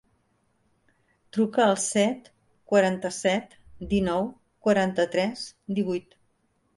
[1.35, 2.31] Truca al set,
[2.71, 3.53] quaranta-set,
[3.91, 4.25] dinou,
[4.69, 5.45] quaranta-tres,
[5.81, 6.17] divuit.